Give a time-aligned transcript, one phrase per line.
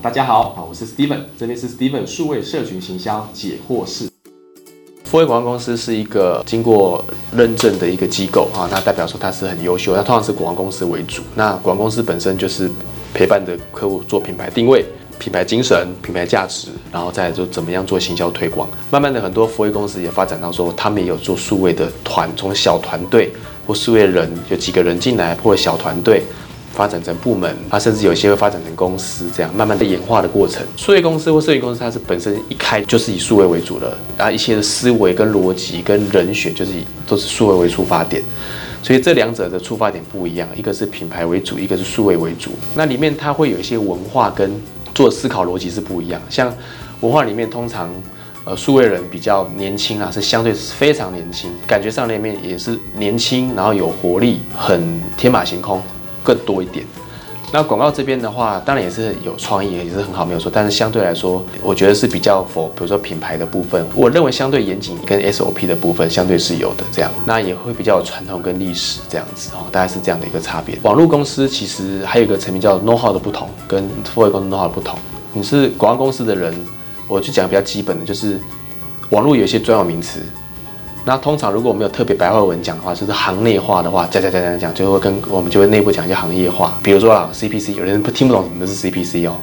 [0.00, 4.08] 大家好，好，我是 Steven，这边是 Steven 数位社群行销解惑室。
[5.02, 7.04] 富威广告公司是一个经过
[7.34, 11.22] 认证的一个机构啊，那代表说它是很优秀，它通常是广告公司为主。
[11.34, 12.70] 那广告公司本身就是
[13.12, 14.84] 陪伴的客户做品牌定位、
[15.18, 18.68] 品牌精神、品牌价值，然后再就怎么样做行销推广。
[18.90, 23.32] 慢慢的，很多富威公司也发展到说，他们也有做数位的团，从小团队
[23.66, 26.22] 或数位人有几个人进来，或小团队。
[26.78, 30.64] 发展成部门，它甚至有些会发展成公司，这样慢慢的演化的过程。
[30.76, 38.22] 数位公司或设计公司，它是本身一开就是以数位为主的，然后一些思维跟逻辑跟人选就是以都是数位为出发点，
[38.80, 42.52] 所以这两者的出发点不一样，一个是品牌为主，一个是数位为主。
[42.76, 44.48] 那里面它会有一些文化跟
[44.94, 46.22] 做思考逻辑是不一样。
[46.30, 46.54] 像
[47.00, 47.90] 文化里面，通常
[48.44, 55.82] 呃数位人比较年轻啊，是相对非常年轻，感觉上那面也是年轻，然后有活力，很天马行空。
[56.28, 56.84] 更多一点。
[57.50, 60.52] 那广告这边的话，当然也是有创意，也是很好，没有错。
[60.54, 66.84] 但是相对来说，我觉得是比较否，比如说品牌的部分，我认为相对严谨跟 SOP 的部分相对是有的。
[66.92, 70.78] 这样，那也会比较有传统跟历史这样子哦，大概是这样的一个差别。
[70.82, 74.98] 网络公司其实还有一个层面叫 know how 的不同，跟富卫公司 know how 的不同。
[75.32, 76.54] 你是广告公司的人，
[77.06, 78.38] 我就讲比较基本的，就是
[79.08, 80.20] 网络有一些专有名词。
[81.08, 86.78] 那通常如果我们有特别白话文讲的话，就是行内话的话，讲讲讲讲讲，就会跟我们就会内部讲一些行业话。
[86.82, 89.36] 比如说啊，CPC，有人不听不懂什么是 CPC 哦，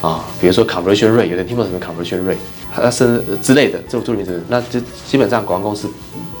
[0.00, 2.36] 啊，比如说 conversion rate，有人听不懂什么 conversion rate，
[2.72, 5.88] 它是之类的这种助名词，那就基本上广告公司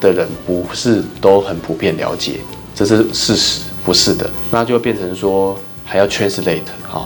[0.00, 2.38] 的人不是都很普遍了解，
[2.72, 4.30] 这是事实，不是的。
[4.48, 7.02] 那就变成说还要 translate 啊，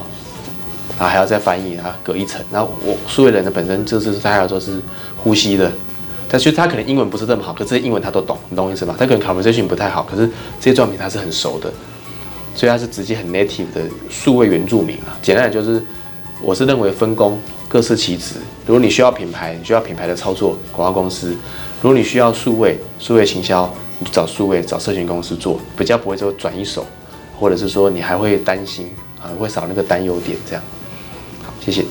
[0.98, 2.38] 啊还要再翻译啊，隔一层。
[2.50, 4.78] 那我数位人的本身就是他要说是
[5.16, 5.72] 呼吸的。
[6.30, 8.94] 但其实他可能英文不是这么好，可这些英文他都懂，你懂我意思吧？
[8.98, 10.26] 他可能 conversation 不太好，可是
[10.60, 11.72] 这些作品他是很熟的，
[12.54, 15.16] 所以他是直接很 native 的数位原住民啊。
[15.22, 15.82] 简单的就是，
[16.42, 17.38] 我是认为分工
[17.68, 18.34] 各司其职。
[18.66, 21.30] 如果你需要品牌，你需要品牌的操作，广告公司；
[21.80, 26.86] 如果你需要数位数位行销，你就找数位找社群公司做，比较不会说转一手，
[27.38, 30.62] 或者是说你还会担心啊，会少那个担忧点这样。
[31.42, 31.84] 好，谢谢。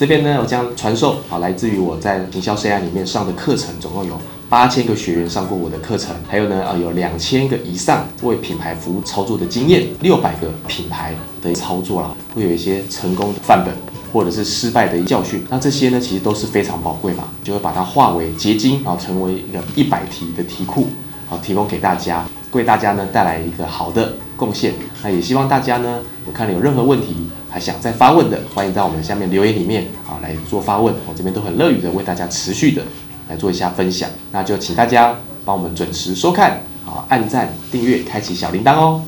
[0.00, 4.18] 这边呢，我将传授啊，来自于我在营销 CI 里面上的课程，总共有
[4.48, 13.74] 八千个学员上过我的课程，还有呢，呃，有两千个以上为品牌服务操作的经验，六百个品牌的操作啦，会有一些成功的范本
[14.10, 20.86] 或者是失败的教训，那这些呢，其实都是非常宝贵嘛，就会把它化为结晶啊，成为一个一百题的题库，
[21.28, 24.72] 好，提供给大家，为大家呢带来一个好的贡献。
[25.02, 27.28] 那也希望大家呢，我看了有任何问题。
[27.50, 32.82] 还想再发问的，欢迎在我们下面留言里面啊来做发问，我这边都很乐于的为大家持续的
[33.28, 34.08] 来做一下分享。
[34.30, 39.02] 那就请大家帮我们准时收看啊，按赞、订阅、开启小铃铛哦。